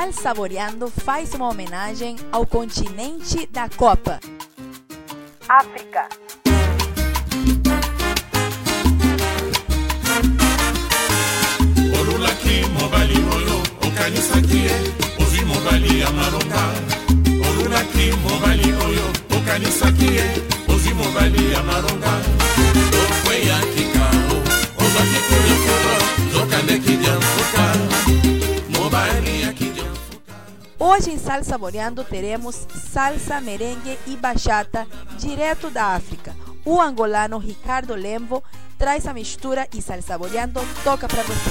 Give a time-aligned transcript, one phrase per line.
[0.00, 4.18] Sal Saboreando faz uma homenagem ao continente da Copa.
[5.46, 6.08] África.
[12.00, 14.76] olulaki mobali oyo okanisaki ye
[15.22, 17.09] ozwi mobali ya malonga
[30.82, 34.86] Hoje em Sal Saboreando teremos salsa, merengue e bachata
[35.18, 36.34] direto da África.
[36.64, 38.42] O angolano Ricardo Lembo
[38.78, 41.50] traz a mistura e Sal Saboreando toca para você.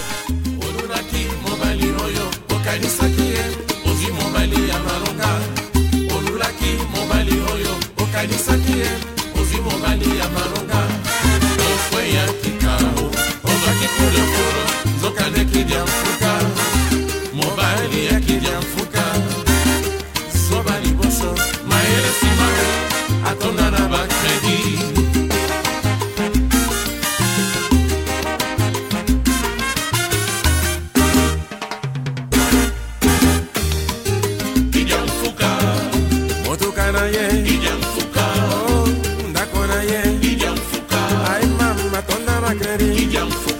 [43.00, 43.31] Young.
[43.31, 43.59] Foucault.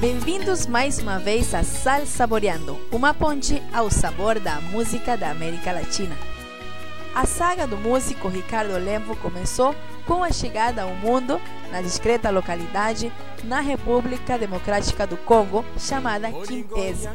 [0.00, 5.72] Bem-vindos mais uma vez a Sal Saboreando, uma ponte ao sabor da música da América
[5.72, 6.16] Latina.
[7.12, 9.74] A saga do músico Ricardo Lembo começou
[10.06, 11.40] com a chegada ao mundo
[11.72, 13.12] na discreta localidade
[13.42, 17.08] na República Democrática do Congo, chamada Kimpese.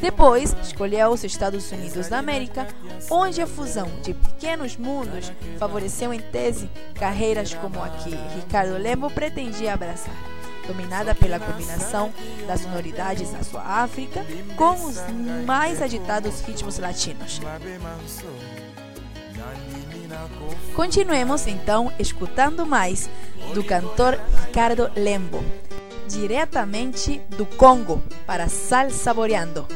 [0.00, 2.66] Depois, escolheu os Estados Unidos da América,
[3.10, 9.10] onde a fusão de pequenos mundos favoreceu em tese carreiras como a que Ricardo Lembo
[9.10, 10.31] pretendia abraçar
[10.66, 12.12] dominada pela combinação
[12.46, 14.24] das sonoridades da sua África
[14.56, 14.96] com os
[15.46, 17.40] mais agitados ritmos latinos.
[20.74, 23.08] Continuemos então escutando mais
[23.54, 25.42] do cantor Ricardo Lembo,
[26.08, 29.66] diretamente do Congo para Sal Saboreando.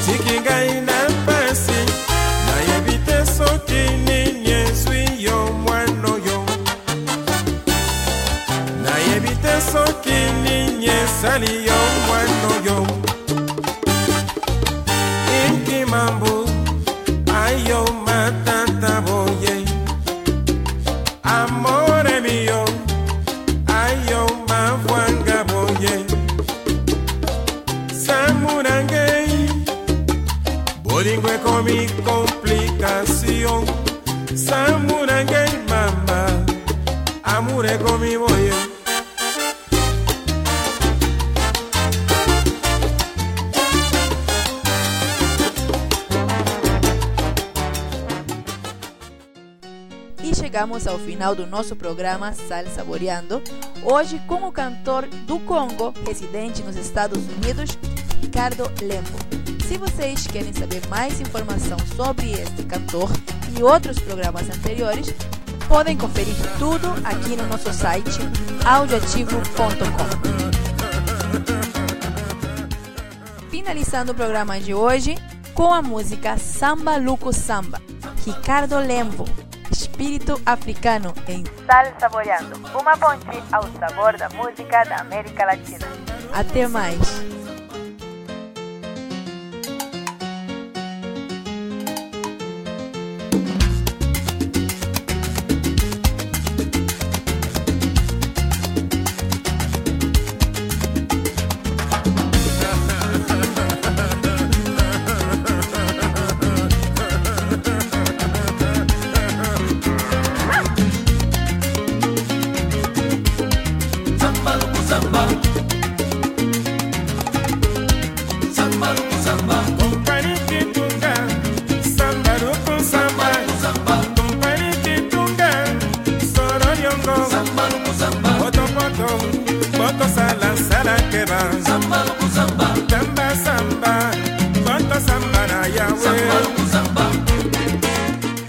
[0.00, 1.80] Otiki ngai na mpasi
[2.46, 6.44] nayebi te soki nini ezwi yo mwana oyo.
[8.84, 11.89] Nayebi te soki nini esali yo
[32.80, 33.64] komplikasio
[34.34, 36.44] samunangei mama
[37.22, 38.50] amour ekomi boye
[50.22, 53.42] E chegamos ao final do nosso programa Sal Saboreando,
[53.82, 57.76] hoje com o cantor do Congo, residente nos Estados Unidos,
[58.22, 59.29] Ricardo Lembo.
[59.70, 63.08] Se vocês querem saber mais informação sobre este cantor
[63.56, 65.14] e outros programas anteriores,
[65.68, 68.18] podem conferir tudo aqui no nosso site
[68.66, 69.38] audioativo.com.
[73.48, 75.14] Finalizando o programa de hoje
[75.54, 77.80] com a música Samba Luco Samba,
[78.26, 79.24] Ricardo Lembo,
[79.70, 85.86] espírito africano em Sal Saboreando, uma ponte ao sabor da música da América Latina.
[86.32, 87.39] Até mais!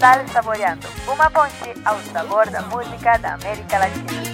[0.02, 4.31] Sal Saboreando, uma ponte ao sabor da música da América Latina.